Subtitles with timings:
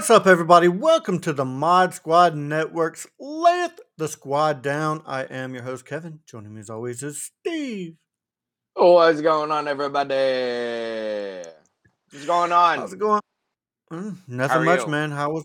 [0.00, 0.66] What's up, everybody?
[0.66, 5.02] Welcome to the Mod Squad Network's Layeth the Squad Down.
[5.04, 6.20] I am your host, Kevin.
[6.24, 7.96] Joining me as always is Steve.
[8.72, 11.42] What's going on, everybody?
[12.10, 12.78] What's going on?
[12.78, 13.20] How's it going?
[13.92, 14.86] Mm, nothing much, you?
[14.86, 15.10] man.
[15.10, 15.44] How was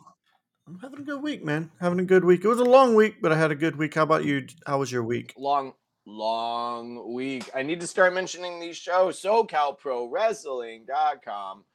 [0.66, 1.70] I'm having a good week, man.
[1.82, 2.46] Having a good week.
[2.46, 3.96] It was a long week, but I had a good week.
[3.96, 4.48] How about you?
[4.66, 5.34] How was your week?
[5.38, 5.74] Long,
[6.06, 7.50] long week.
[7.54, 9.22] I need to start mentioning these shows.
[9.22, 11.66] SoCalProWrestling.com.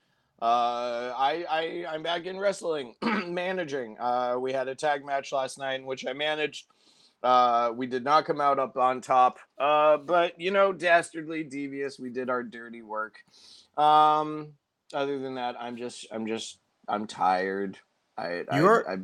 [0.42, 3.96] Uh, I, I, I'm back in wrestling, managing.
[4.00, 6.66] Uh, we had a tag match last night in which I managed.
[7.22, 9.38] Uh, we did not come out up on top.
[9.58, 11.98] Uh, but you know, dastardly devious.
[11.98, 13.16] We did our dirty work.
[13.76, 14.52] Um,
[14.94, 17.76] other than that, I'm just, I'm just, I'm tired.
[18.16, 18.96] I, I, You're- I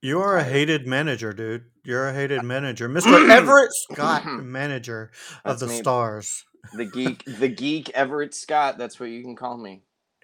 [0.00, 1.64] You are a hated manager, dude.
[1.84, 2.88] You're a hated manager.
[2.88, 3.28] Mr.
[3.28, 5.10] Everett Scott, manager
[5.44, 5.76] of That's the me.
[5.82, 6.44] Stars.
[6.74, 9.82] the geek the geek everett scott that's what you can call me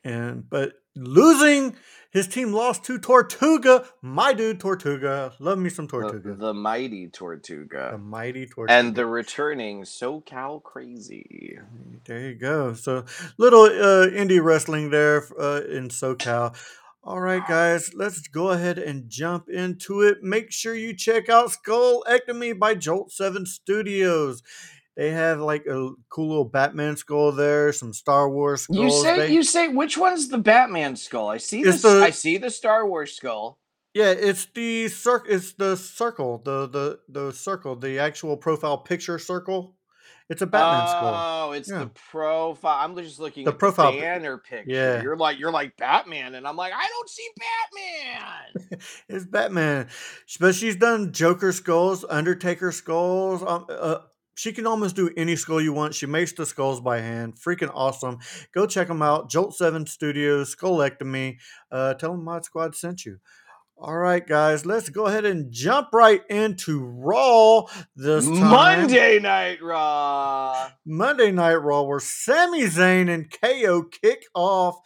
[0.09, 1.77] And but losing
[2.11, 5.33] his team lost to Tortuga, my dude Tortuga.
[5.39, 6.35] Love me some Tortuga.
[6.35, 7.91] the mighty Tortuga.
[7.93, 8.73] The, mighty Tortuga.
[8.73, 11.59] and the returning socal crazy
[12.05, 12.73] there you go.
[12.73, 13.05] So
[13.37, 16.57] little uh, indie wrestling there uh, in SoCal.
[17.05, 20.23] All right, guys, let's go ahead and jump into it.
[20.23, 24.43] Make sure you check out Skull Ectomy by Jolt 7 Studios.
[24.99, 28.79] They have like a cool little Batman skull there, some Star Wars skulls.
[28.79, 32.11] you say They- you say which one's the batman skull i see this the- i
[32.11, 33.59] see the star wars skull
[33.95, 36.43] Yeah, it's the cir- It's the circle.
[36.45, 37.75] The the the circle.
[37.77, 39.77] The actual profile picture circle.
[40.31, 41.15] It's a Batman skull.
[41.15, 41.79] oh it's Yeah.
[41.85, 45.03] the profile i'm just looking The at profile the banner picture Yeah.
[45.03, 49.89] you're like you're like batman and i'm like i don't see batman It's Batman,
[50.41, 53.43] but she's done Joker skulls, Undertaker skulls.
[53.43, 53.99] Um, uh,
[54.39, 55.97] she can almost do any skull you want.
[55.97, 57.35] She makes the skulls by hand.
[57.35, 58.19] Freaking awesome.
[58.55, 59.29] Go check them out.
[59.29, 61.39] Jolt Seven Studios, Skullectomy.
[61.73, 63.19] Uh, tell them Mod Squad sent you.
[63.81, 67.65] All right, guys, let's go ahead and jump right into Raw
[67.97, 68.41] this time.
[68.41, 74.77] monday night raw Monday Night Raw, where Sami Zayn and KO kick off.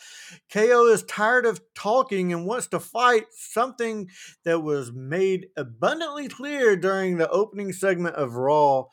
[0.53, 4.09] KO is tired of talking and wants to fight, something
[4.45, 8.85] that was made abundantly clear during the opening segment of Raw.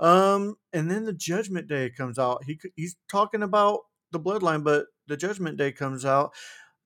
[0.00, 2.42] Um, and then the Judgment Day comes out.
[2.44, 3.80] He he's talking about
[4.10, 6.32] the Bloodline, but the Judgment Day comes out.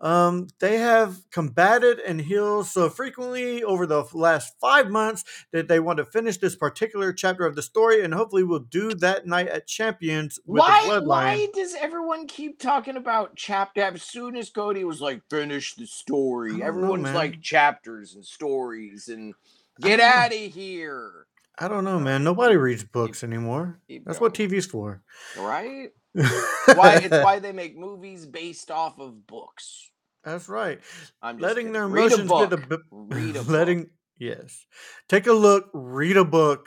[0.01, 5.79] Um, they have combated and healed so frequently over the last five months that they
[5.79, 9.49] want to finish this particular chapter of the story, and hopefully we'll do that night
[9.49, 11.07] at Champions with why, the Bloodline.
[11.07, 13.83] why does everyone keep talking about chapter?
[13.83, 18.25] As soon as Cody was like, finish the story, don't know, everyone's like chapters and
[18.25, 19.35] stories and
[19.81, 21.27] get out of here.
[21.59, 22.25] I don't know, man.
[22.25, 23.79] Nobody reads books anymore.
[24.05, 24.35] That's what.
[24.35, 25.03] TV's for.
[25.39, 25.91] Right?
[26.15, 29.91] why it's why they make movies based off of books.
[30.25, 30.81] That's right.
[31.23, 31.73] I'm just Letting kidding.
[31.73, 32.83] their Read a emotions get book.
[32.91, 33.49] b- Read a book.
[33.49, 34.65] letting yes.
[35.09, 35.69] Take a look.
[35.75, 36.67] Read a book.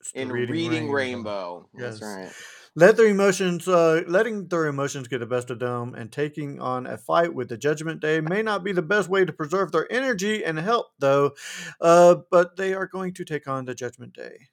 [0.00, 1.68] It's the in reading, Rainbow.
[1.74, 2.02] That's Yes.
[2.02, 2.32] right.
[2.78, 6.86] Let their emotions, uh, letting their emotions get the best of them, and taking on
[6.86, 9.90] a fight with the Judgment Day may not be the best way to preserve their
[9.90, 11.32] energy and health, though.
[11.80, 14.48] Uh, but they are going to take on the Judgment Day.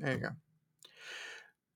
[0.00, 0.28] There you go.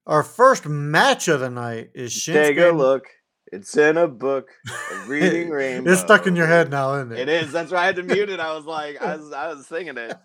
[0.07, 2.33] Our first match of the night is Shinsuke.
[2.35, 3.07] Take a look.
[3.53, 4.49] It's in a book.
[4.91, 5.93] of Reading Rainbow.
[5.93, 7.45] It's stuck in your head now, isn't It it?
[7.45, 7.53] is.
[7.53, 8.41] That's why I had to mute it.
[8.41, 10.17] I was like, I was, I was singing it.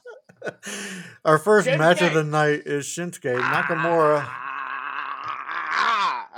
[1.25, 4.48] Our first match of the night is Shinsuke Nakamura Ah,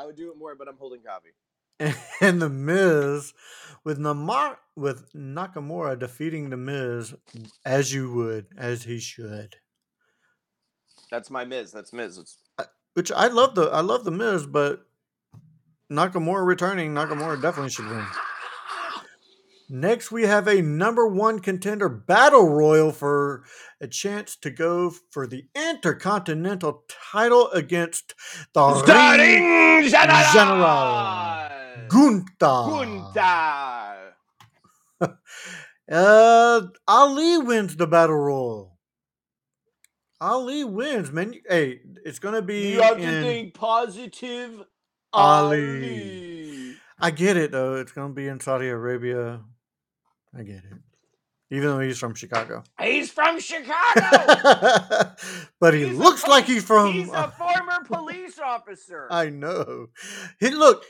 [0.02, 1.96] I would do it more, but I'm holding coffee.
[2.22, 3.34] and The Miz,
[3.84, 7.14] with Nama- with Nakamura defeating The Miz
[7.66, 9.58] as you would, as he should.
[11.12, 11.72] That's my Miz.
[11.72, 12.18] That's Miz.
[12.18, 12.38] It's,
[12.96, 14.88] Which I love the I love The Miz, but
[15.92, 18.06] Nakamura returning, Nakamura definitely should win.
[19.74, 23.46] Next, we have a number one contender battle royal for
[23.80, 28.14] a chance to go for the Intercontinental title against
[28.54, 31.48] the Ring Starring General.
[31.88, 33.16] Gunther.
[33.18, 34.14] Gunther.
[35.00, 35.18] Gunther.
[35.92, 38.78] Uh, Ali wins the battle royal.
[40.22, 41.34] Ali wins, man.
[41.50, 42.74] Hey, it's gonna be.
[42.74, 44.64] You have to think positive.
[45.12, 45.60] Ali.
[45.60, 46.76] Ali.
[46.98, 47.76] I get it though.
[47.76, 49.42] It's gonna be in Saudi Arabia.
[50.38, 50.74] I get it.
[51.54, 53.72] Even though he's from Chicago, He's from Chicago.
[55.60, 56.94] but he He's a looks like he's from.
[56.94, 59.08] He's a former police officer.
[59.12, 59.88] I know.
[60.40, 60.86] He look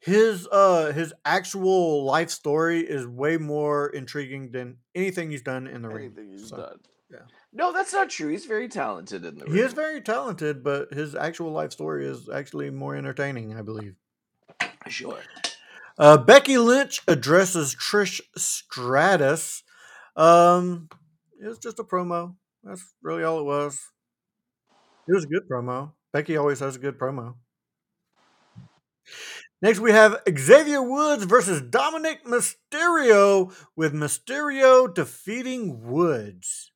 [0.00, 5.80] his uh his actual life story is way more intriguing than anything he's done in
[5.80, 6.06] the ring.
[6.06, 6.78] Anything he's So, done.
[7.10, 7.18] yeah.
[7.54, 8.28] No, that's not true.
[8.30, 9.54] He's very talented in the ring.
[9.54, 13.94] He is very talented, but his actual life story is actually more entertaining, I believe.
[14.88, 15.20] Sure.
[16.02, 19.62] Uh, Becky Lynch addresses Trish Stratus.
[20.16, 20.88] Um,
[21.40, 22.34] it was just a promo.
[22.64, 23.80] That's really all it was.
[25.06, 25.92] It was a good promo.
[26.12, 27.36] Becky always has a good promo.
[29.62, 36.72] Next, we have Xavier Woods versus Dominic Mysterio, with Mysterio defeating Woods.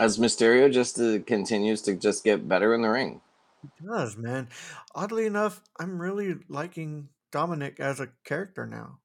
[0.00, 3.20] As Mysterio just uh, continues to just get better in the ring.
[3.84, 4.48] Does, man.
[4.94, 8.98] Oddly enough, I'm really liking Dominic as a character now.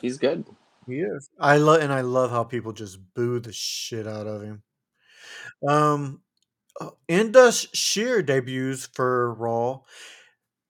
[0.00, 0.46] He's good.
[0.86, 1.28] He is.
[1.38, 4.62] I love and I love how people just boo the shit out of him.
[5.66, 6.22] Um,
[6.80, 9.80] uh, Indus Sher debuts for Raw.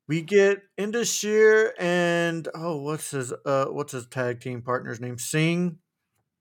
[0.08, 5.16] We get Indus Sher and oh, what's his uh, what's his tag team partner's name?
[5.16, 5.78] Singh,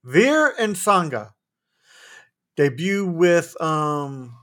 [0.04, 1.34] Veer, and Sanga
[2.58, 4.36] debut with um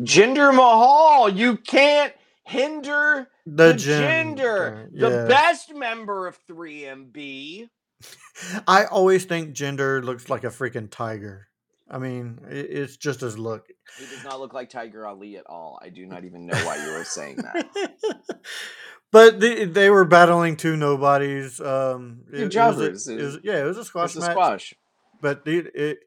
[0.00, 1.28] Jinder Mahal.
[1.28, 2.12] You can't
[2.44, 4.00] hinder the, the gin-
[4.36, 5.08] gender, yeah.
[5.08, 7.68] the best member of 3MB.
[8.68, 11.48] I always think Jinder looks like a freaking tiger.
[11.90, 13.66] I mean, it's just his look.
[13.98, 15.78] He does not look like Tiger Ali at all.
[15.82, 17.66] I do not even know why you were saying that.
[19.12, 21.60] but they, they were battling two nobodies.
[21.60, 24.20] Um, Two it- it was a- it was- yeah, it was a squash It's a
[24.20, 24.30] match.
[24.32, 24.74] squash.
[25.20, 25.98] But it, it,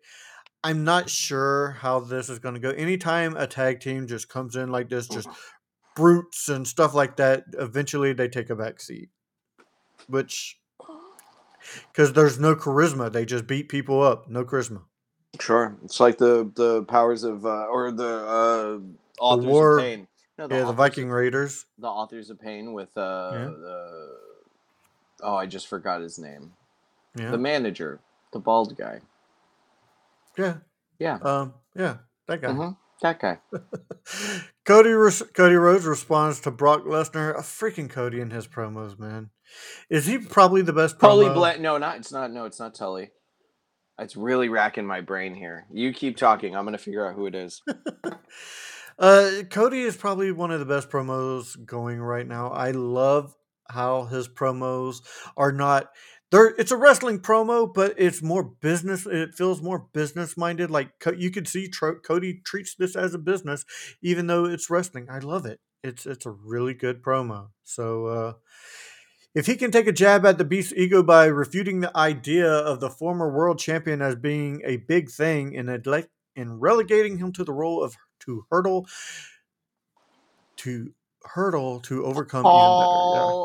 [0.64, 2.70] I'm not sure how this is going to go.
[2.72, 5.30] Anytime a tag team just comes in like this, just
[5.96, 9.10] brutes and stuff like that, eventually they take a back seat.
[10.08, 10.60] Which,
[11.92, 14.30] because there's no charisma, they just beat people up.
[14.30, 14.82] No charisma.
[15.40, 18.80] Sure, it's like the the powers of uh, or the uh,
[19.20, 20.08] authors war- of pain.
[20.40, 21.66] No, Yeah, the Viking Raiders.
[21.78, 23.46] the authors of pain with uh, Yeah.
[23.46, 24.16] the
[25.24, 26.54] oh, I just forgot his name.
[27.16, 28.00] Yeah, The manager,
[28.32, 29.02] the bald guy.
[30.38, 30.58] Yeah,
[31.00, 31.98] Yeah, um, yeah,
[32.28, 32.50] that guy.
[32.50, 33.40] mhm, that guy.
[34.66, 37.38] Cody Ros- Cody Rhodes responds to Brock Lesnar.
[37.38, 39.30] A freaking Cody in his promos, man.
[39.90, 41.30] Is he probably the best Tully?
[41.30, 41.62] Blank.
[41.62, 41.98] No, not.
[41.98, 42.32] It's not.
[42.32, 43.12] No, it's not Tully.
[44.00, 45.66] It's really racking my brain here.
[45.72, 46.56] You keep talking.
[46.56, 47.62] I'm gonna figure out who it is.
[49.00, 52.50] uh, Cody is probably one of the best promos going right now.
[52.50, 53.34] I love
[53.70, 54.98] how his promos
[55.36, 55.88] are not.
[56.32, 59.06] There, it's a wrestling promo, but it's more business.
[59.06, 60.70] It feels more business minded.
[60.70, 63.66] Like you could see Tro- Cody treats this as a business,
[64.02, 65.08] even though it's wrestling.
[65.10, 65.62] I love it.
[65.84, 67.50] It's it's a really good promo.
[67.64, 68.34] So uh,
[69.34, 72.82] if he can take a jab at the Beast's ego by refuting the idea of
[72.82, 77.46] the former world champion as being a big thing and neglect and relegating him to
[77.46, 78.88] the role of to hurdle
[80.58, 80.94] to
[81.24, 82.56] hurdle to overcome Ellering.
[82.56, 83.42] even better.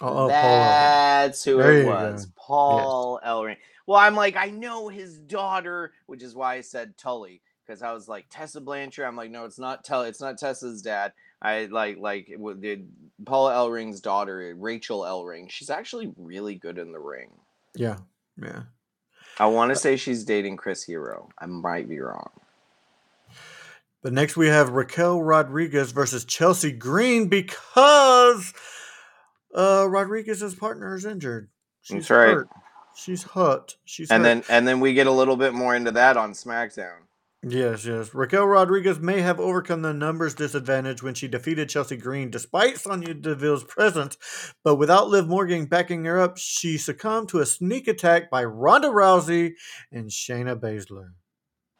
[0.00, 0.28] Oh, oh, Paul.
[0.28, 2.26] That's who There it was.
[2.26, 2.32] go.
[2.36, 3.56] Paul Ellering.
[3.86, 7.92] Well, I'm like, I know his daughter, which is why I said Tully, because I
[7.92, 9.04] was like Tessa Blanchard.
[9.04, 10.08] I'm like, no, it's not Tully.
[10.08, 11.12] It's not Tessa's dad.
[11.42, 12.84] I like like the
[13.26, 15.50] Paul Ellering's daughter, Rachel Ellering.
[15.50, 17.30] She's actually really good in the ring.
[17.74, 17.98] Yeah,
[18.40, 18.62] yeah.
[19.38, 21.28] I want to say she's dating Chris Hero.
[21.38, 22.30] I might be wrong.
[24.02, 28.52] But next we have Raquel Rodriguez versus Chelsea Green because
[29.54, 31.48] uh Rodriguez's partner is injured.
[31.82, 32.34] She's That's right.
[32.34, 32.48] hurt.
[32.96, 33.76] She's hurt.
[33.84, 34.28] She's And hurt.
[34.28, 36.98] then and then we get a little bit more into that on SmackDown.
[37.46, 38.14] Yes, yes.
[38.14, 43.12] Raquel Rodriguez may have overcome the numbers disadvantage when she defeated Chelsea Green despite Sonya
[43.12, 44.16] Deville's presence,
[44.64, 48.88] but without Liv Morgan backing her up, she succumbed to a sneak attack by Ronda
[48.88, 49.52] Rousey
[49.92, 51.10] and Shayna Baszler.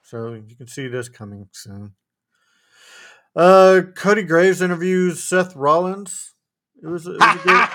[0.02, 1.95] So you can see this coming soon.
[3.35, 6.34] Uh, Corey Graves interviews Seth Rollins.
[6.85, 7.67] It was, it was good,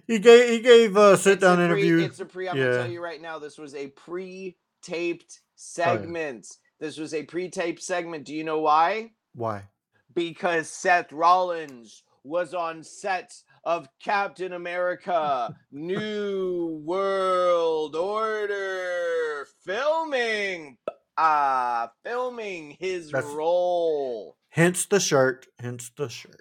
[0.08, 1.98] he gave he gave a sit down pre- interview.
[1.98, 2.48] It's a pre.
[2.48, 2.64] I'm Yeah.
[2.64, 3.38] gonna tell you right now.
[3.38, 6.48] This was a pre-taped segment.
[6.80, 8.24] This was a pre-taped segment.
[8.24, 9.12] Do you know why?
[9.34, 9.68] Why?
[10.14, 13.32] Because Seth Rollins was on set
[13.62, 20.78] of Captain America: New World Order filming.
[21.16, 24.36] Ah, filming his That's- role.
[24.54, 25.48] Hence the shirt.
[25.58, 26.40] Hence the shirt.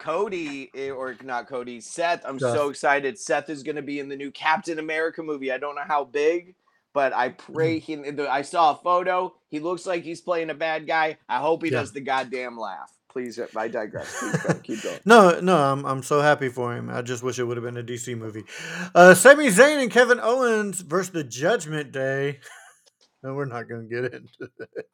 [0.00, 2.22] Cody, eh, or not Cody, Seth.
[2.24, 2.56] I'm Seth.
[2.56, 3.16] so excited.
[3.16, 5.52] Seth is going to be in the new Captain America movie.
[5.52, 6.56] I don't know how big,
[6.92, 7.96] but I pray he.
[8.28, 9.32] I saw a photo.
[9.48, 11.18] He looks like he's playing a bad guy.
[11.28, 11.78] I hope he Yeah.
[11.80, 12.90] does the goddamn laugh.
[13.08, 14.18] Please, I digress.
[14.18, 14.54] Please go.
[14.64, 14.98] Keep going.
[15.04, 16.90] No, no, I'm I'm so happy for him.
[16.90, 18.44] I just wish it would have been a DC movie.
[18.92, 22.40] Uh Sami Zayn and Kevin Owens versus the Judgment Day.
[23.22, 24.84] no, we're not gonna get into that.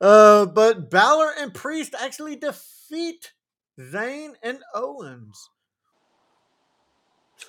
[0.00, 3.32] Uh, but Balor and Priest actually defeat
[3.78, 5.50] Zayn and Owens.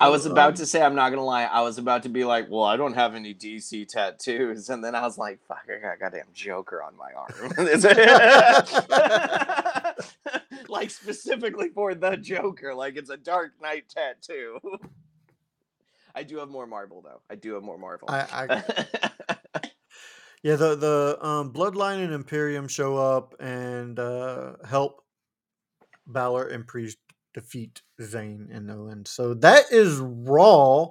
[0.00, 1.44] I was about to say, I'm not gonna lie.
[1.44, 4.94] I was about to be like, "Well, I don't have any DC tattoos," and then
[4.94, 7.52] I was like, "Fuck, I got a goddamn Joker on my arm."
[10.68, 14.58] like specifically for the Joker, like it's a Dark Knight tattoo.
[16.14, 17.20] I do have more Marvel though.
[17.30, 18.08] I do have more Marvel.
[18.10, 18.62] I,
[19.54, 19.60] I
[20.42, 25.02] yeah the the um, Bloodline and Imperium show up and uh, help
[26.06, 26.98] Balor and Priest
[27.34, 29.06] defeat Zayn and Owen.
[29.06, 30.90] So that is Raw.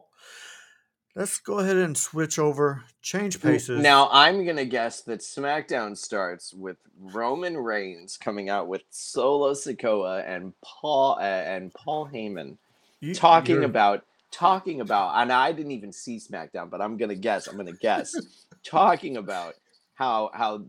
[1.13, 3.81] Let's go ahead and switch over, change paces.
[3.81, 10.23] Now I'm gonna guess that SmackDown starts with Roman Reigns coming out with Solo Sikoa
[10.25, 12.57] and Paul uh, and Paul Heyman
[13.01, 17.47] You- talking about talking about and I didn't even see SmackDown, but I'm gonna guess.
[17.47, 18.15] I'm gonna guess
[18.63, 19.55] talking about
[19.93, 20.63] how how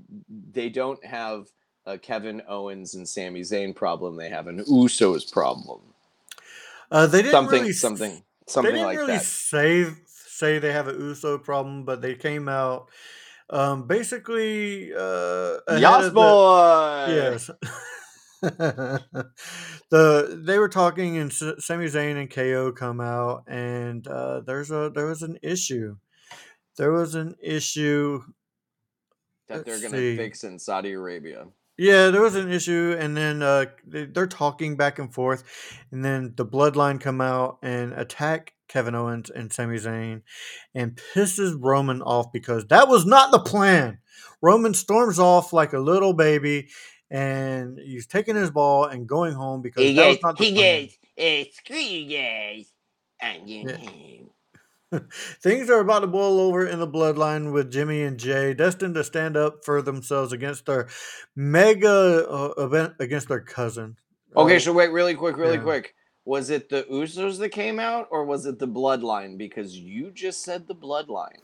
[0.53, 1.47] they don't have
[1.87, 4.17] a Kevin Owens and Sami Zayn problem.
[4.17, 5.81] They have an Usos problem.
[6.91, 9.23] uh, they didn't Something really, something something They didn't like really that.
[9.23, 12.89] say say they have an USO problem, but they came out
[13.51, 17.07] um, basically uh, ahead Yas of the- boy.
[17.09, 17.51] Yes.
[19.91, 24.71] the they were talking and S- Sami Zayn and KO come out and uh, there's
[24.71, 25.97] a there was an issue.
[26.77, 28.23] There was an issue.
[29.49, 31.47] That they're gonna fix in Saudi Arabia.
[31.79, 35.43] Yeah, there was an issue, and then uh, they- they're talking back and forth,
[35.91, 40.23] and then the Bloodline come out and attack Kevin Owens and Sami Zayn,
[40.75, 43.99] and pisses Roman off because that was not the plan.
[44.43, 46.69] Roman storms off like a little baby,
[47.13, 50.53] and he's taking his ball and going home because He that was not the he
[50.55, 50.91] plan.
[51.19, 52.73] goes, screw you guys.
[53.21, 53.79] And you Yeah.
[53.79, 54.33] know.
[55.43, 59.05] Things are about to boil over in the bloodline with Jimmy and Jay, destined to
[59.05, 60.89] stand up for themselves against their
[61.37, 63.97] mega uh, event against their cousin.
[64.37, 65.65] Okay, Uh, so wait, really quick, really yeah.
[65.65, 65.95] quick.
[66.25, 69.37] Was it the Usos that came out, or was it the Bloodline?
[69.37, 71.41] Because you just said the Bloodline.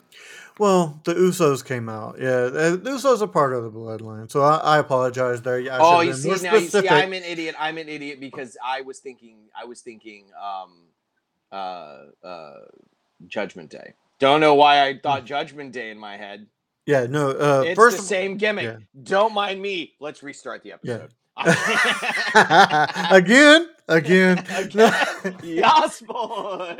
[0.58, 2.16] well, the Usos came out.
[2.20, 5.58] Yeah, the Usos are part of the bloodline, so I, I apologize there.
[5.58, 7.56] Yeah, I oh, you see now, you see, I'm an idiot.
[7.58, 10.72] I'm an idiot because I was thinking, I was thinking, um,
[11.50, 12.54] uh, uh,
[13.26, 13.94] Judgment Day.
[14.20, 16.46] Don't know why I thought Judgment Day in my head.
[16.86, 17.30] yeah, no.
[17.30, 18.64] Uh, It's first the same gimmick.
[18.64, 18.76] yeah.
[19.02, 19.94] Don't mind me.
[19.98, 21.10] Let's restart the episode.
[23.10, 24.38] again, again.
[24.56, 25.36] Again.
[25.42, 26.76] Yas boy.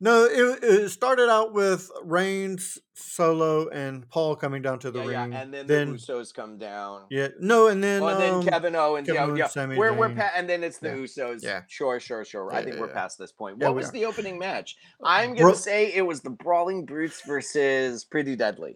[0.00, 5.10] No, it, it started out with Reigns, Solo, and Paul coming down to the Yeah,
[5.10, 5.34] yeah, ring.
[5.34, 7.02] and then, then the Usos come down.
[7.08, 9.46] yeah, no, and then, Well, and um, then Kevin Owens, Kevin yeah, Owens, yeah.
[9.46, 10.94] Sami we're we're pa- and then it's the Yeah.
[10.96, 11.44] Usos.
[11.44, 11.60] Yeah.
[11.68, 12.52] Sure, sure, sure.
[12.52, 12.94] I think yeah, we're yeah.
[12.94, 13.58] past this point.
[13.58, 13.92] What we was are.
[13.92, 14.74] the opening match?
[15.04, 18.74] I'm gonna say it was the Brawling Brutes versus Pretty Deadly.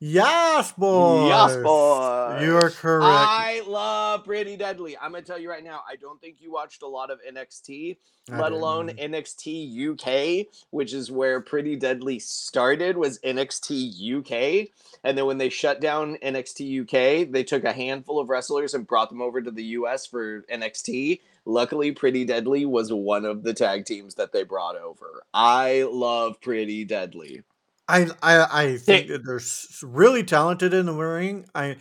[0.00, 1.26] Yes, boy.
[1.26, 2.38] Yes, boy.
[2.40, 3.04] You are correct.
[3.04, 4.96] I love Pretty Deadly.
[4.96, 5.80] I'm gonna tell you right now.
[5.90, 7.96] I don't think you watched a lot of NXT,
[8.30, 8.92] I let alone no.
[8.92, 12.96] NXT UK, which is where Pretty Deadly started.
[12.96, 14.68] Was NXT UK,
[15.02, 18.86] and then when they shut down NXT UK, they took a handful of wrestlers and
[18.86, 21.22] brought them over to the US for NXT.
[21.44, 25.24] Luckily, Pretty Deadly was one of the tag teams that they brought over.
[25.34, 27.42] I love Pretty Deadly.
[27.88, 31.46] I, I, I think They- that they're s- really talented in the ring.
[31.54, 31.76] I,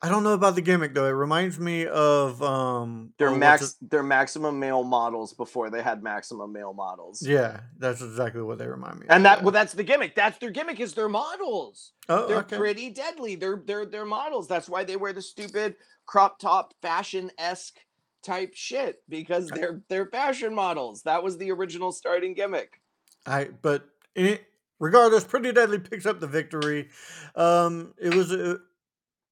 [0.00, 1.06] I don't know about the gimmick though.
[1.06, 3.12] It reminds me of um.
[3.18, 3.74] They're oh, max.
[3.82, 7.20] They're maximum male models before they had maximum male models.
[7.20, 9.06] Yeah, that's exactly what they remind me.
[9.06, 9.44] of, And that yeah.
[9.44, 10.14] well, that's the gimmick.
[10.14, 11.94] That's their gimmick is their models.
[12.08, 12.56] oh, They're okay.
[12.56, 13.34] pretty deadly.
[13.34, 14.46] They're they're they're models.
[14.46, 15.74] That's why they wear the stupid
[16.06, 17.78] crop top fashion esque
[18.22, 21.02] type shit because they're they're fashion models.
[21.02, 22.80] That was the original starting gimmick.
[23.26, 24.44] I but it,
[24.78, 26.88] regardless, Pretty Deadly picks up the victory.
[27.34, 28.58] Um, it was a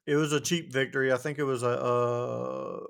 [0.06, 1.12] it was a cheap victory.
[1.12, 2.80] I think it was a uh,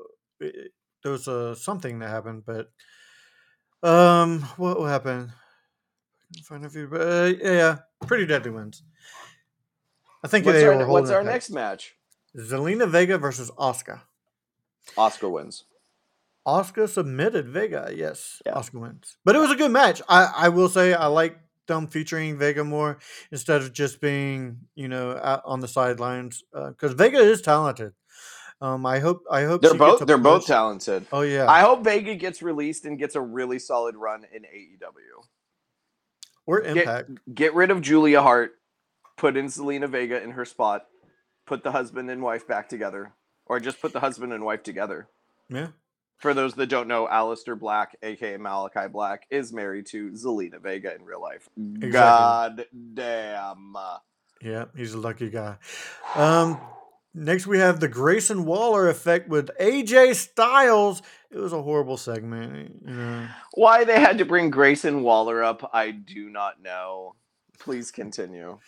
[0.40, 0.72] it,
[1.02, 2.70] there was a something that happened, but
[3.82, 5.30] um, what happened?
[6.44, 8.82] Find a few, but uh, yeah, yeah, Pretty Deadly wins.
[10.24, 11.94] I think What's they our, were what's our next match?
[12.36, 14.02] Zelina Vega versus Oscar.
[14.96, 15.64] Oscar wins.
[16.44, 17.92] Oscar submitted Vega.
[17.94, 18.52] Yes, Yeah.
[18.54, 19.16] Oscar wins.
[19.24, 20.02] But it was a good match.
[20.08, 22.98] I, I will say I like them featuring Vega more
[23.30, 27.92] instead of just being you know out on the sidelines because Vega is talented.
[28.60, 31.06] Um, I hope I hope They're both they're both talented.
[31.12, 35.24] Oh yeah, I hope Vega gets released and gets a really solid run in AEW.
[36.46, 37.10] or Get- Impact.
[37.34, 38.52] Get rid of Julia Hart,
[39.18, 40.86] put in Zelina Vega in her spot,
[41.46, 43.12] put the husband and wife back together,
[43.44, 45.08] or just put the husband and wife together.
[45.50, 45.68] Yeah,
[46.18, 50.94] For those that don't know, Aleister Black, aka Malakai Black, is married to Zelina Vega
[50.94, 51.48] in real life.
[51.90, 53.74] God damn.
[54.40, 55.56] yeah, he's a lucky guy.
[56.14, 56.58] Um,
[57.18, 61.00] Next, we have the Grayson Waller effect with AJ Styles.
[61.30, 62.82] It was a horrible segment.
[62.86, 63.28] You know.
[63.54, 67.14] Why they had to bring Grayson Waller up, I do not know.
[67.58, 68.58] Please continue.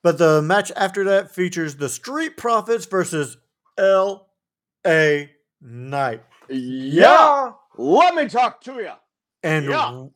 [0.00, 3.36] But the match after that features the Street Profits versus
[3.76, 5.32] L.A.
[5.60, 6.22] Knight.
[6.52, 7.52] Yeah.
[7.76, 8.92] Let me talk to you.
[9.42, 10.06] And Yeah.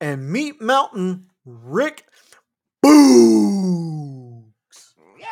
[0.00, 2.06] and Meat Mountain Rick
[2.84, 4.44] Boogs.
[5.18, 5.26] Yeah.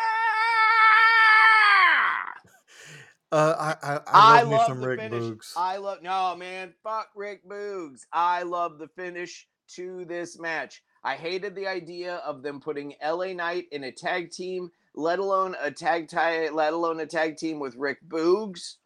[3.32, 5.22] Uh, I I, I I love, me love some Rick finish.
[5.24, 5.52] Boogs.
[5.56, 6.72] I love no man.
[6.82, 8.02] Fuck Rick Boogs.
[8.12, 9.46] I love the finish
[9.76, 10.82] to this match.
[11.02, 15.56] I hated the idea of them putting LA Knight in a tag team, let alone
[15.60, 18.76] a tag tie, let alone a tag team with Rick Boogs.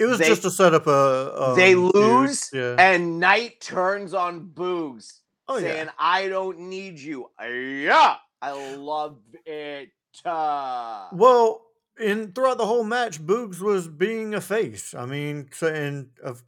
[0.00, 1.50] It was they- just to set up a.
[1.50, 2.76] Um, they lose, Yeah.
[2.78, 5.92] and Knight turns on Boogs, oh saying, yeah.
[5.98, 9.90] "I don't need you." Yeah, I love it.
[10.24, 11.62] Uh, Well,
[11.98, 14.94] in throughout the whole match, Boogs was being a face.
[14.94, 16.42] I mean, so, and of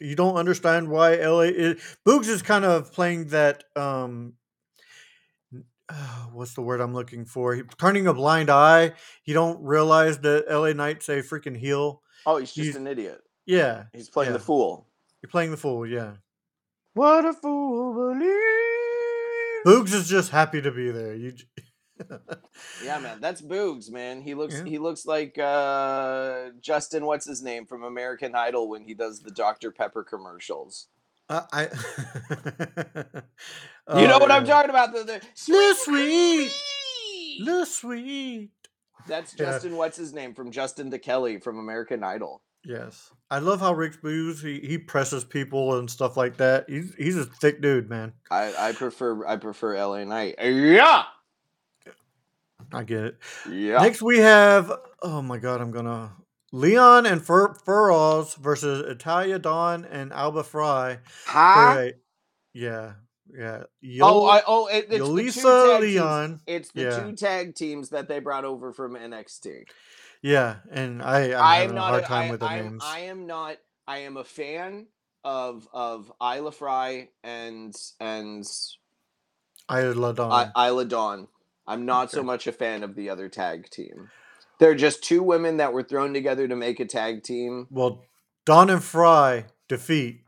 [0.00, 4.34] you don't understand why LA is, Boogs is kind of playing that um
[5.88, 5.94] uh,
[6.32, 7.54] what's the word I'm looking for?
[7.54, 8.92] He, turning a blind eye.
[9.24, 12.02] You don't realize that LA Knight's a freaking heel.
[12.26, 13.20] Oh, he's just he's- an idiot.
[13.44, 14.86] Yeah, He's playing the fool.
[15.22, 15.84] you're playing the fool.
[15.86, 16.12] Yeah,
[16.94, 18.36] What a fool believes.
[19.66, 21.14] Boogs is just happy to be there.
[21.14, 21.34] You.
[22.84, 24.22] Yeah, man, that's Boogs, man.
[24.22, 24.64] He looks Yeah.
[24.64, 29.30] he looks like uh Justin, what's his name from American Idol when he does the
[29.30, 29.70] Dr.
[29.70, 30.88] Pepper commercials.
[31.28, 31.42] I.
[31.52, 31.62] I
[34.00, 34.92] you know Oh, what I'm talking about?
[34.92, 35.20] The, the
[35.52, 37.40] Little sweet, sweet.
[37.40, 38.50] little sweet.
[39.06, 39.46] That's Yeah.
[39.46, 42.42] Justin, what's his name from Justin to Kelly from American Idol.
[42.64, 46.66] Yes, I love how Rick Boogs he, he presses people and stuff like that.
[46.68, 48.12] He's he's a thick dude, man.
[48.30, 50.36] I, I prefer I prefer LA Knight.
[50.40, 51.04] Yeah.
[52.72, 53.18] I get it.
[53.50, 53.82] Yeah.
[53.82, 56.12] Next we have oh my god, I'm gonna
[56.52, 60.98] Leon and Fur Furroz versus Italia Dawn and Alba Fry.
[61.26, 61.74] Huh?
[61.78, 61.92] a-
[62.54, 62.92] yeah,
[63.36, 63.64] yeah.
[64.02, 65.42] Oh, I, oh, it, it's the two Yolisa
[65.72, 65.94] tag teams.
[65.94, 66.40] Leon.
[66.46, 67.00] It's the Yeah.
[67.00, 69.64] two tag teams that they brought over from NXT.
[70.22, 71.90] Yeah, and I I'm I am having a not.
[71.90, 72.82] hard a- time I, with the I am, names.
[72.86, 73.56] I am not.
[73.88, 74.86] I am a fan
[75.24, 78.44] of of Isla Fry and and
[79.70, 80.50] Isla Dawn.
[80.54, 81.28] I, Isla Dawn.
[81.66, 84.10] I'm not so much a fan of the other tag team.
[84.58, 87.66] They're just two women that were thrown together to make a tag team.
[87.70, 88.04] well,
[88.44, 90.24] Dawn and Fry defeat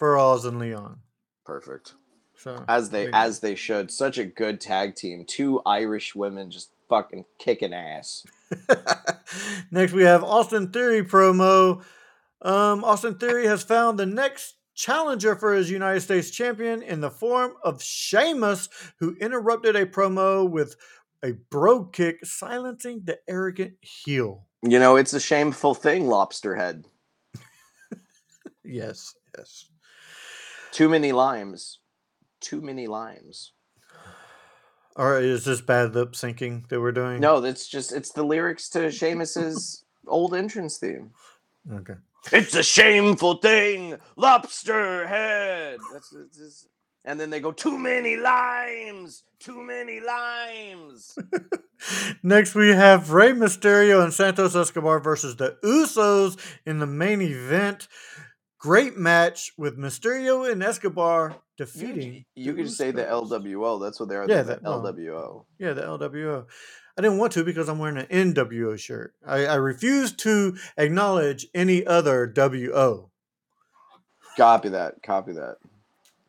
[0.00, 1.00] Furroz and Leon.
[1.44, 1.94] Perfect.
[2.40, 3.90] So As they mean- as they should.
[3.90, 5.24] Such a good tag team.
[5.26, 8.24] Two Irish women just fucking kicking ass.
[9.70, 11.84] Next, we have Austin Theory promo.
[12.42, 17.10] Um, Austin Theory has found the next challenger for his United States champion in the
[17.10, 20.74] form of Sheamus, who interrupted a promo with
[21.22, 24.46] a bro kick, silencing the arrogant heel.
[24.62, 26.86] You know, it's a shameful thing, lobster head.
[28.64, 29.66] Yes, yes.
[30.70, 31.79] Too many limes.
[32.40, 33.52] Too many limes.
[34.96, 37.20] Or is this bad lip syncing that we're doing?
[37.20, 41.10] No, that's just it's the lyrics to Sheamus's old entrance theme.
[41.72, 41.94] Okay.
[42.32, 45.78] It's a shameful thing, lobster head.
[45.92, 46.66] That's, that's, that's-
[47.04, 51.16] and then they go too many limes, too many limes.
[52.22, 57.88] Next, we have Rey Mysterio and Santos Escobar versus the Usos in the main event.
[58.58, 62.24] Great match with Mysterio and Escobar You, defeating.
[62.34, 63.80] you the could say the LWO.
[63.80, 64.26] That's what they are.
[64.28, 65.44] Yeah, the well, LWO.
[65.58, 66.46] Yeah, the LWO.
[66.96, 69.14] I didn't want to because I'm wearing an NWO shirt.
[69.26, 73.10] I, I refuse to acknowledge any other WO.
[74.36, 75.02] Copy that.
[75.02, 75.56] Copy that.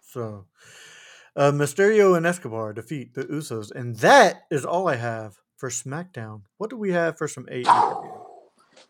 [0.01, 0.45] So,
[1.35, 6.41] uh, Mysterio and Escobar defeat the Usos, and that is all I have for SmackDown.
[6.57, 8.17] What do we have for some AEW?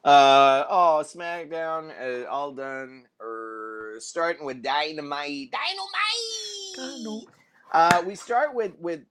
[0.03, 3.03] Uh oh, SmackDown, uh, all done.
[3.19, 5.51] Or starting with Dynamite.
[5.51, 6.97] Dynamite.
[6.97, 7.21] Dino-
[7.73, 9.01] Uh, we start with with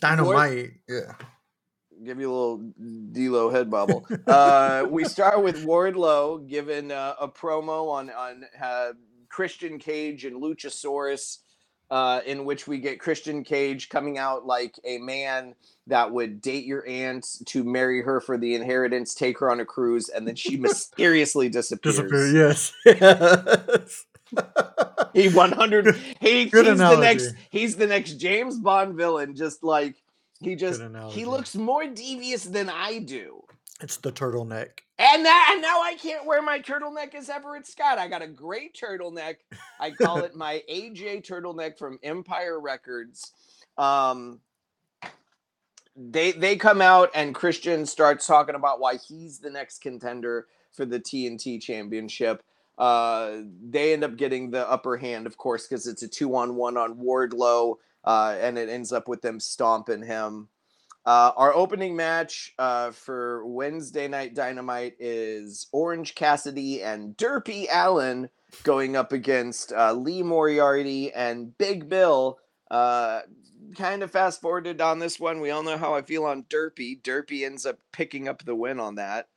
[0.00, 0.72] Dynamite.
[0.88, 1.12] Yeah.
[2.04, 2.72] give you a little
[3.12, 4.06] D-Lo head bobble.
[4.26, 8.92] uh, we start with Wardlow giving uh, a promo on on uh,
[9.28, 11.38] Christian Cage and Luchasaurus,
[11.90, 15.54] uh, in which we get Christian Cage coming out like a man
[15.86, 19.64] that would date your aunt to marry her for the inheritance, take her on a
[19.64, 21.96] cruise, and then she mysteriously disappears.
[21.96, 22.26] Disappear.
[22.28, 22.72] Yes.
[22.84, 24.06] yes.
[25.12, 25.96] He 100.
[26.20, 27.34] He, he's Good the next.
[27.50, 29.34] He's the next James Bond villain.
[29.34, 29.96] Just like
[30.40, 33.42] he just he looks more devious than I do.
[33.80, 34.80] It's the turtleneck.
[34.98, 37.98] And that and now I can't wear my turtleneck as Everett Scott.
[37.98, 39.36] I got a great turtleneck.
[39.78, 43.32] I call it my AJ turtleneck from Empire Records.
[43.78, 44.40] Um
[45.96, 50.84] they they come out and Christian starts talking about why he's the next contender for
[50.84, 52.42] the TNT championship.
[52.78, 56.54] Uh, they end up getting the upper hand, of course, because it's a two on
[56.54, 60.48] one on Wardlow, uh, and it ends up with them stomping him.
[61.06, 68.28] Uh, our opening match uh, for Wednesday Night Dynamite is Orange Cassidy and Derpy Allin
[68.64, 72.38] going up against uh, Lee Moriarty and Big Bill.
[72.70, 73.20] Uh,
[73.76, 75.40] kind of fast forwarded on this one.
[75.40, 77.00] We all know how I feel on Derpy.
[77.00, 79.28] Derpy ends up picking up the win on that.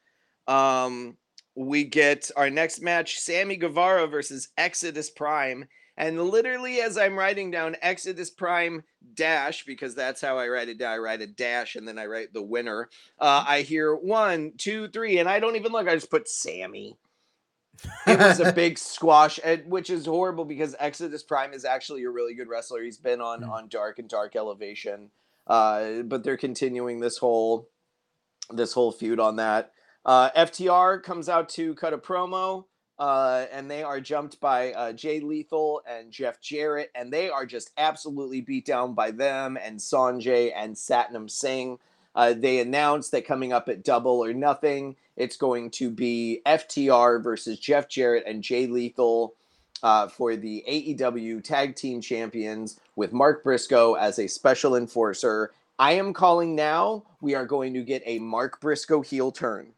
[0.48, 1.18] Um,
[1.56, 5.66] we get our next match Sammy Guevara versus Exodus Prime.
[5.96, 10.80] And literally, as I'm writing down Exodus Prime dash, because that's how I write it
[10.80, 12.90] down, I write a dash and then I write the winner.
[13.20, 15.88] Uh, I hear one, two, three, and I don't even look.
[15.88, 16.98] I just put Sammy.
[18.08, 22.34] It was a big squash, which is horrible because Exodus Prime is actually a really
[22.34, 22.84] good wrestler.
[22.84, 23.50] He's been on mm.
[23.50, 25.12] on Dark and Dark Elevation,
[25.48, 27.70] uh, but they're continuing this whole
[28.52, 29.72] this whole feud on that.
[30.06, 32.66] Uh, FTR comes out to cut a promo,
[33.00, 37.46] uh, and they are jumped by uh, Jay Lethal and Jeff Jarrett, and they are
[37.46, 41.80] just absolutely beat down by them and Sonjay and Satnam Singh.
[42.16, 47.24] Uh, they announced that coming up at Double or Nothing, it's going to be FTR
[47.24, 49.34] versus Jeff Jarrett and Jay Lethal
[49.84, 55.52] uh, for the AEW Tag Team Champions with Mark Briscoe as a special enforcer.
[55.78, 57.04] I am calling now.
[57.22, 59.74] We are going to get a Mark Briscoe heel turn.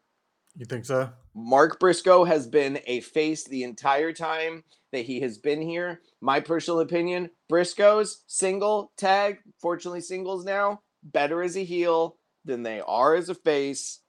[0.56, 1.10] You think so?
[1.34, 6.00] Mark Briscoe has been a face the entire time that he has been here.
[6.20, 12.80] My personal opinion Briscoe's single tag, fortunately, singles now, better as a heel than they
[12.80, 14.00] are as a face.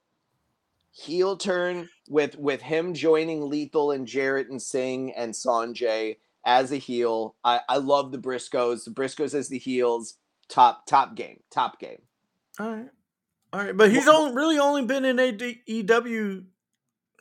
[0.90, 6.76] Heel turn with with him joining Lethal and Jarrett and Singh and Sonjay as a
[6.76, 7.36] heel.
[7.44, 8.84] I, I love the Briscoes.
[8.84, 10.14] The Briscoes as the heels.
[10.48, 11.40] Top top game.
[11.50, 12.00] Top game.
[12.58, 12.88] All right.
[13.52, 16.44] All right, but he's well, only really only been in AEW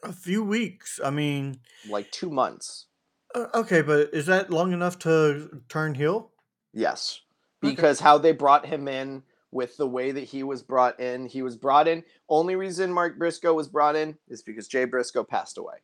[0.03, 0.99] a few weeks.
[1.03, 1.59] I mean,
[1.89, 2.85] like two months.
[3.33, 6.31] Uh, okay, but is that long enough to turn heel?
[6.73, 7.21] Yes,
[7.61, 8.03] because okay.
[8.03, 11.55] how they brought him in with the way that he was brought in, he was
[11.55, 12.03] brought in.
[12.27, 15.75] Only reason Mark Briscoe was brought in is because Jay Briscoe passed away.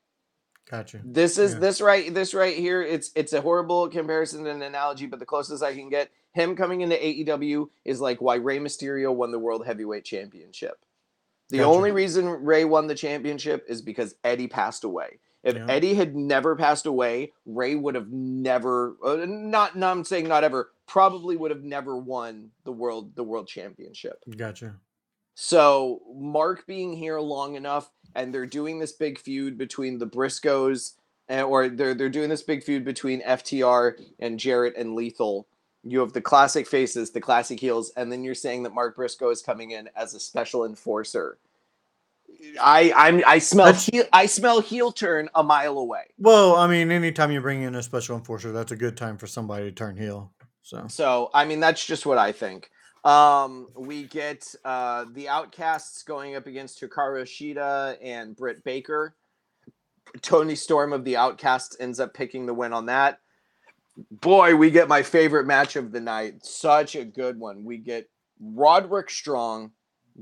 [0.69, 1.01] Gotcha.
[1.03, 1.59] This is yeah.
[1.59, 2.81] this right this right here.
[2.81, 6.81] It's it's a horrible comparison and analogy, but the closest I can get him coming
[6.81, 10.83] into AEW is like why Rey Mysterio won the World Heavyweight Championship.
[11.49, 11.69] The gotcha.
[11.69, 15.19] only reason Rey won the championship is because Eddie passed away.
[15.43, 15.65] If yeah.
[15.67, 20.43] Eddie had never passed away, Rey would have never uh, not, not I'm saying not
[20.43, 24.23] ever, probably would have never won the world the world championship.
[24.35, 24.75] Gotcha.
[25.35, 30.93] So Mark being here long enough and they're doing this big feud between the Briscoes
[31.29, 35.47] eh, or they're they're doing this big feud between FTR and Jarrett and Lethal
[35.83, 39.29] you have the classic faces, the classic heels, and then you're saying that Mark Briscoe
[39.29, 41.37] is coming in as a special enforcer.
[42.59, 46.05] I I'm I smell heel, I smell heel turn a mile away.
[46.17, 49.27] Well, I mean, anytime you bring in a special enforcer, that's a good time for
[49.27, 50.31] somebody to turn heel.
[50.61, 52.69] So so I mean that's just what I think.
[53.03, 59.15] Um, we get uh, the Outcasts going up against Hikaru Shida and Britt Baker.
[60.21, 63.19] Toni Storm of the Outcasts ends up picking the win on that
[64.11, 66.45] boy, we get my favorite match of the night.
[66.45, 67.63] Such a good one.
[67.63, 69.71] We get Roderick Strong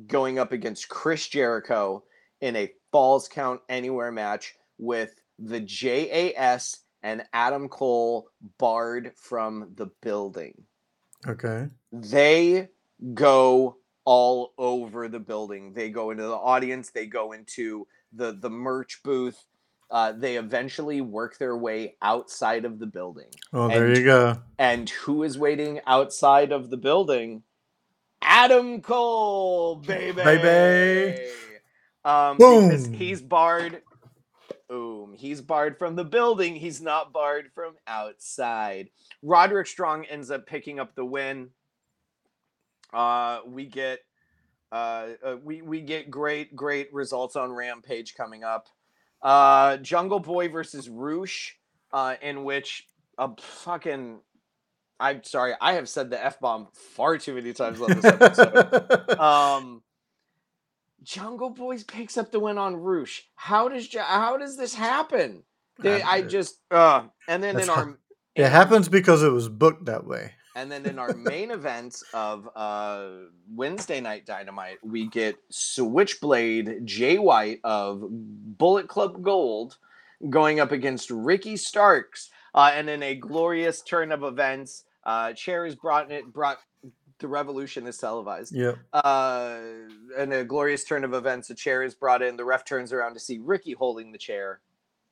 [0.07, 2.03] going up against Chris Jericho
[2.41, 9.87] in a Falls Count Anywhere match with the JAS and Adam Cole barred from the
[10.01, 10.63] building.
[11.27, 11.67] Okay.
[11.91, 12.69] They
[13.13, 15.73] go all over the building.
[15.73, 19.45] They go into the audience, they go into the the merch booth,
[19.91, 23.29] uh, they eventually work their way outside of the building.
[23.51, 24.37] Oh, there and, you go.
[24.57, 27.43] And who is waiting outside of the building?
[28.21, 30.23] Adam Cole, baby.
[30.23, 31.27] Baby.
[32.05, 32.93] Um, Boom.
[32.93, 33.81] He's barred.
[34.69, 35.13] Boom.
[35.13, 36.55] He's barred from the building.
[36.55, 38.89] He's not barred from outside.
[39.21, 41.49] Roderick Strong ends up picking up the win.
[42.93, 43.99] Uh, we get
[44.71, 48.67] uh, uh, we we get great great results on Rampage coming up.
[49.21, 51.57] Uh, Jungle Boy versus Rush,
[51.93, 54.19] uh, in which a fucking
[55.01, 59.09] I'm sorry, I have said the f bomb far too many times on this episode.
[59.19, 59.81] um,
[61.01, 63.27] Jungle Boys picks up the win on Rush.
[63.35, 65.43] How does how does this happen?
[65.79, 67.97] They, I just uh, and then in our
[68.35, 70.33] it happens because it was booked that way.
[70.55, 73.09] And then in our main event of uh,
[73.53, 79.77] Wednesday Night Dynamite, we get Switchblade Jay White of Bullet Club Gold
[80.29, 82.29] going up against Ricky Starks.
[82.53, 86.57] Uh, and in a glorious turn of events, uh, Chair is brought it brought
[87.19, 88.53] The revolution is televised.
[88.53, 88.73] Yeah.
[88.91, 89.59] Uh,
[90.17, 92.35] in a glorious turn of events, a chair is brought in.
[92.35, 94.59] The ref turns around to see Ricky holding the chair.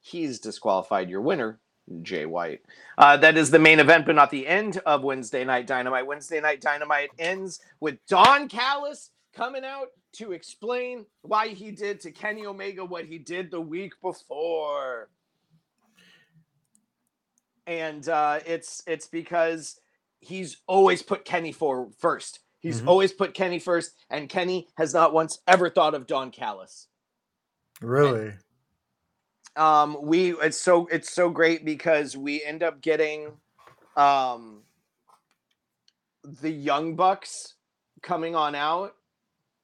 [0.01, 1.09] He's disqualified.
[1.09, 1.59] Your winner,
[2.01, 2.61] Jay White.
[2.97, 6.05] Uh, that is the main event, but not the end of Wednesday Night Dynamite.
[6.07, 12.11] Wednesday Night Dynamite ends with Don Callis coming out to explain why he did to
[12.11, 15.09] Kenny Omega what he did the week before.
[17.67, 19.79] And uh, it's it's because
[20.19, 22.39] he's always put Kenny for first.
[22.59, 22.87] He's Mhm.
[22.87, 26.87] always put Kenny first, and Kenny has not once ever thought of Don Callis
[27.81, 28.33] Really?
[29.59, 33.31] Um we it's so it's so great because we end up getting
[33.97, 34.61] um
[36.41, 37.55] the young bucks
[38.01, 38.95] coming on out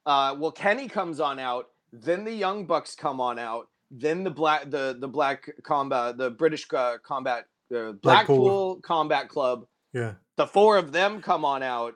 [0.05, 4.29] uh well kenny comes on out then the young bucks come on out then the
[4.29, 8.01] black the the black combat the british uh, combat uh, blackpool.
[8.01, 8.75] Blackpool.
[8.81, 10.13] combat club Yeah.
[10.35, 11.95] the four of them come on out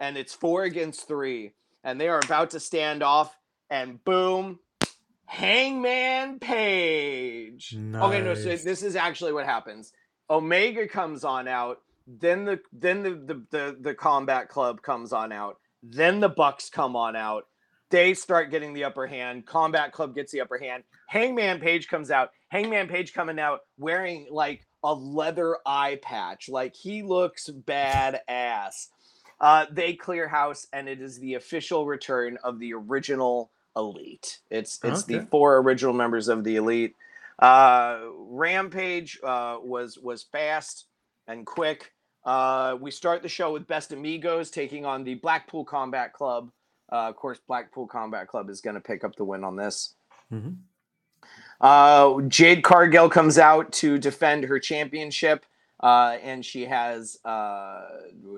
[0.00, 1.52] and it's four against three
[1.84, 3.36] and they are about to stand off
[3.70, 4.58] and boom
[5.26, 7.76] hangman page.
[7.76, 9.92] Okay no so this is actually what happens.
[10.30, 15.32] Omega comes on out then the then the the the, the combat club comes on
[15.32, 17.46] out then the bucks come on out.
[17.90, 19.46] They start getting the upper hand.
[19.46, 20.82] Combat club gets the upper hand.
[21.08, 22.30] Hangman page comes out.
[22.48, 26.48] Hangman page coming out wearing like a leather eye patch.
[26.48, 28.88] Like he looks badass.
[29.40, 34.40] Uh, they clear house and it is the official return of the original elite.
[34.50, 36.96] It's it's the four original members of the elite.
[37.38, 40.86] Uh, rampage uh, was was fast
[41.28, 41.92] and quick.
[42.24, 46.50] Uh, we start the show with best amigos taking on the blackpool combat club.
[46.90, 49.94] Uh, of course blackpool combat club is going to pick up the win on this.
[50.30, 50.50] Hmm
[51.60, 55.46] uh, Jade Cargill comes out to defend her championship,
[55.80, 57.82] uh, and she has uh,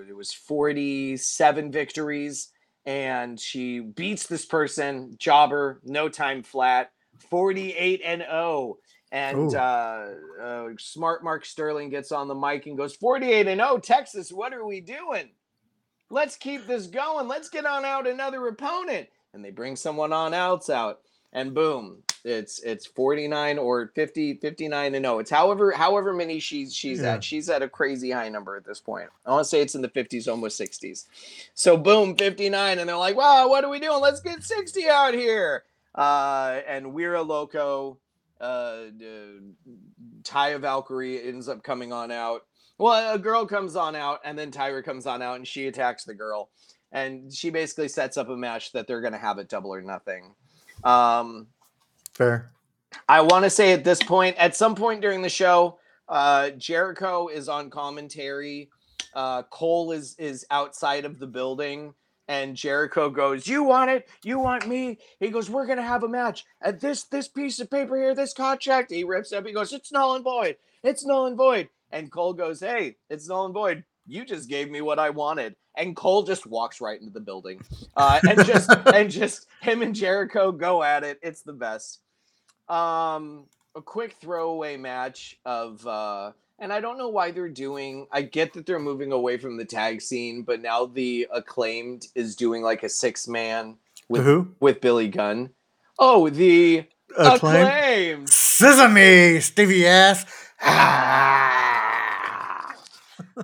[0.09, 2.49] it was forty seven victories,
[2.89, 8.79] and she beats this person, Jobber, no time flat, forty eight and zero.
[9.13, 10.07] And uh,
[10.43, 14.53] uh, smart Mark Sterling gets on the mic and goes, 48 and 0, Texas, what
[14.53, 15.31] are we doing?
[16.11, 17.27] Let's keep this going.
[17.27, 19.09] Let's get on out another opponent.
[19.33, 20.99] And they bring someone on else out
[21.33, 26.75] and boom it's it's 49 or 50 59 and no it's however however many she's
[26.75, 27.15] she's Yeah.
[27.15, 29.09] at she's at a crazy high number at this point.
[29.25, 31.07] I want to say it's in the 50s almost 60s
[31.55, 34.01] so boom 59 and they're like wow what are we doing?
[34.01, 35.65] Let's get 60 out here.
[35.95, 37.99] Uh and Weira Loco
[38.41, 38.85] uh
[40.23, 42.45] Taya Valkyrie ends up coming on out.
[42.79, 46.05] Well a girl comes on out and then Tyra comes on out and she attacks
[46.05, 46.51] the girl.
[46.93, 49.83] And she basically sets up a match that they're going to have at double or
[49.83, 50.35] nothing.
[50.85, 51.49] Um
[52.19, 52.51] Fair.
[53.09, 55.79] I want to say at this point, at some point during the show,
[56.09, 58.71] uh, Jericho is on commentary.
[59.15, 61.95] Uh, Cole is is outside of the building,
[62.27, 64.09] and Jericho goes, "You want it?
[64.25, 67.71] You want me?" He goes, "We're gonna have a match at this this piece of
[67.71, 69.47] paper here, this contract." He rips up.
[69.47, 70.57] He goes, "It's null and void.
[70.83, 73.85] It's null and void." And Cole goes, "Hey, it's null and void.
[74.09, 77.61] You just gave me what I wanted." And Cole just walks right into the building,
[77.97, 81.21] uh, and just and just him and Jericho go at it.
[81.23, 82.01] It's the best
[82.69, 83.45] um
[83.77, 88.53] a quick throwaway match of uh and I don't know why they're doing I get
[88.55, 92.83] that they're moving away from the tag scene, but now the acclaimed is doing like
[92.83, 93.77] a six man
[94.09, 94.55] with Who?
[94.61, 95.51] with Billy Gunn.
[95.99, 96.85] Oh, the
[97.17, 97.63] Acclaim.
[97.67, 98.29] acclaimed.
[98.29, 100.25] Sesame, Stevie ass.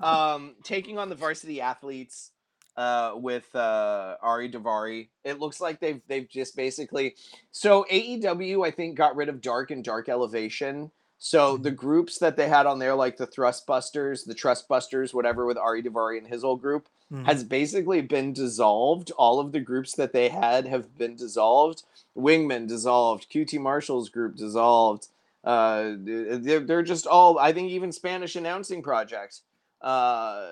[0.02, 2.30] um taking on the varsity athletes
[2.76, 5.08] uh with uh Ari Daivari.
[5.24, 7.14] It looks like they've they've just basically
[7.52, 10.90] so AEW I think got rid of Dark and Dark Elevation.
[11.18, 15.14] So the groups that they had on there like the Thrust Busters, the Trust Busters,
[15.14, 17.26] whatever with Ari Daivari and his whole group Mhm.
[17.26, 19.10] has basically been dissolved.
[19.12, 21.82] All of the groups that they had have been dissolved.
[22.16, 25.08] Wingman dissolved, QT Marshall's group dissolved.
[25.44, 29.42] Uh they're, they're just all I think even Spanish announcing projects
[29.84, 30.46] uh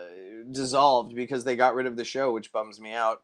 [0.50, 3.22] dissolved because they got rid of the show which bums me out.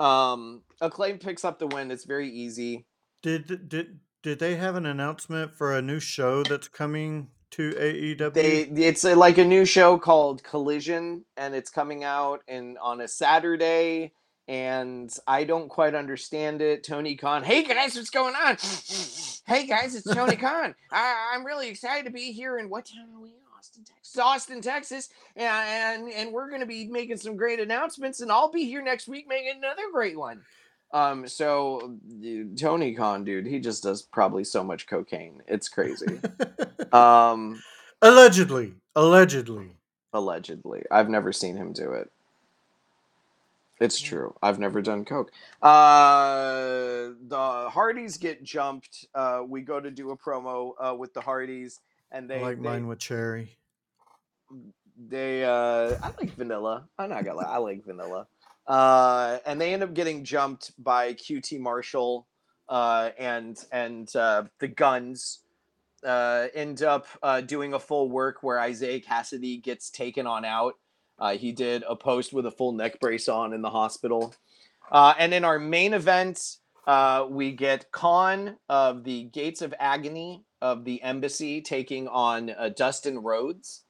[0.00, 1.90] Um acclaim picks up the win.
[1.90, 2.86] It's very easy.
[3.22, 8.34] Did did did they have an announcement for a new show that's coming to AEW?
[8.34, 13.00] they it's a, like a new show called collision and it's coming out in on
[13.00, 14.12] a saturday
[14.48, 16.84] and i don't quite understand it.
[16.84, 18.56] Tony khan hey guys what's going on?
[19.46, 20.74] Hey guys it's tony khan.
[20.92, 23.30] I, i'm really excited to be here in what town are we
[23.68, 28.20] austin texas austin texas and and, and we're going to be making some great announcements
[28.20, 30.40] and i'll be here next week making another great one
[30.92, 36.20] um so dude, tony khan dude he just does probably so much cocaine it's crazy
[36.92, 37.60] um
[38.02, 39.72] allegedly, allegedly.
[40.12, 40.82] allegedly.
[40.90, 42.10] I've never seen him do it.
[43.80, 44.34] It's true.
[44.42, 45.30] I've never done coke.
[45.62, 49.06] Uh, the Hardys get jumped.
[49.14, 52.56] Uh, we go to do a promo uh, with the Hardys, and they I like
[52.62, 53.56] they, mine with cherry.
[54.96, 56.88] they uh, I like vanilla.
[56.98, 58.26] I'm not gonna lie, I like vanilla.
[58.66, 62.26] Uh, and they end up getting jumped by QT Marshall
[62.68, 65.40] uh, and and uh, the Gunns.
[66.06, 70.74] Uh, end up uh, doing a full work where Isiah Kassidy gets taken on out.
[71.18, 74.32] Uh, he did a post with a full neck brace on in the hospital.
[74.92, 80.44] Uh, and in our main event, uh, we get Kaun of the Gates of Agony
[80.60, 83.84] of the Embassy taking on uh, Dustin Rhodes.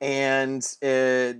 [0.00, 1.32] And uh,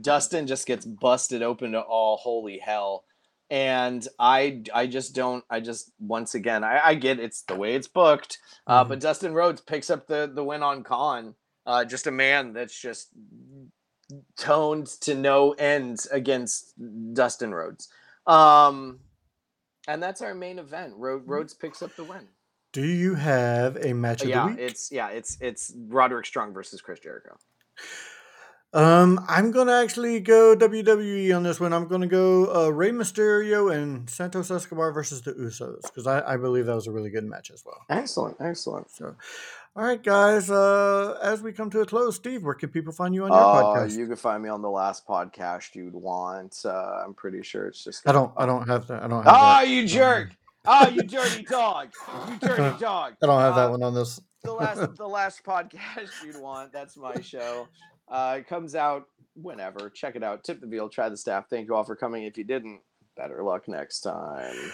[0.00, 3.04] Dustin just gets busted open to all holy hell.
[3.50, 5.42] And I, I just don't.
[5.48, 8.88] I just once again, I, I get it's the way it's booked, uh, Mhm.
[8.88, 11.34] but Dustin Rhodes picks up the the win on Kaun.
[11.64, 13.08] Uh, just a man that's just
[14.36, 16.74] toned to no end against
[17.14, 17.88] Dustin Rhodes.
[18.26, 19.00] Um,
[19.86, 20.94] and that's our main event.
[20.96, 22.28] Ro- Rhodes picks up the win.
[22.72, 24.58] Do you have a match of yeah, the week?
[24.60, 27.36] it's yeah, it's it's Roderick Strong versus Chris Jericho.
[28.74, 31.72] Um, I'm gonna actually go WWE on this one.
[31.72, 36.36] I'm gonna go uh, Rey Mysterio and Santos Escobar versus the Usos because I, I
[36.36, 37.78] believe that was a really good match as well.
[37.88, 38.90] Excellent, excellent.
[38.90, 39.16] So,
[39.74, 40.50] all right, guys.
[40.50, 43.38] Uh, as we come to a close, Steve, where can people find you on your
[43.40, 43.96] Uh, podcast?
[43.96, 46.60] you can find me on the last podcast you'd want.
[46.62, 46.68] Uh,
[47.06, 48.06] I'm pretty sure it's just.
[48.06, 48.32] I don't.
[48.36, 49.02] I don't have that.
[49.02, 49.68] I don't have Ah, that.
[49.70, 50.32] you jerk!
[50.66, 51.88] Ah, you dirty dog!
[52.28, 53.14] You dirty dog!
[53.22, 54.20] I don't have that Uh, one on this.
[54.44, 56.72] the last the last podcast you'd want.
[56.72, 57.68] That's my show.
[58.08, 59.90] Uh, it comes out whenever.
[59.90, 60.44] Check it out.
[60.44, 60.88] Tip the veal.
[60.88, 61.44] Try the staff.
[61.48, 62.24] Thank you all for coming.
[62.24, 62.80] If you didn't,
[63.16, 64.72] better luck next time.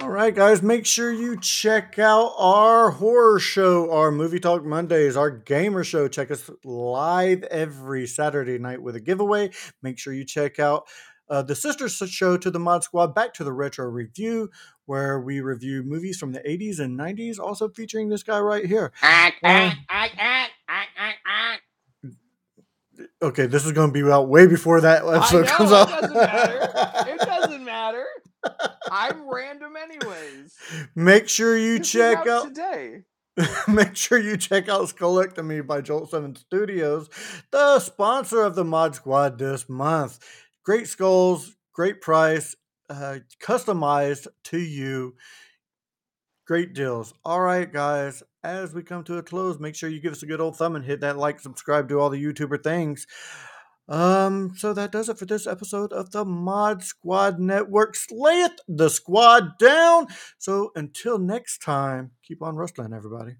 [0.00, 5.16] All right, guys, make sure you check out our horror show, our Movie Talk Mondays,
[5.16, 6.08] our gamer show.
[6.08, 9.50] Check us live every Saturday night with a giveaway.
[9.82, 10.88] Make sure you check out
[11.28, 14.50] uh, the sister show to the Mod Squad, Back to the Retro Review,
[14.86, 18.92] where we review movies from the 80s and 90s, also featuring this guy right here.
[19.02, 19.30] Uh,
[23.22, 25.88] Okay, this is going to be out way before that episode know, comes it out.
[25.88, 27.10] doesn't matter.
[27.10, 28.04] It doesn't matter.
[28.90, 30.56] I'm random anyways.
[30.94, 33.02] Make sure you This is check out today.
[33.68, 37.10] Make sure you check out Scolectomy by Jolt 7 Studios,
[37.50, 40.18] the sponsor of the Mod Squad this month.
[40.66, 42.56] Great skulls, great price,
[42.90, 45.14] uh, customized to you.
[46.44, 47.14] Great deals.
[47.24, 50.26] All right, guys, as we come to a close, make sure you give us a
[50.26, 53.06] good old thumb and hit that like, subscribe, do all the YouTuber things.
[53.88, 57.94] Um, so that does it for this episode of the Mod Squad Network.
[57.94, 60.08] Slayeth the squad down.
[60.38, 63.36] So until next time, keep on rustling, everybody.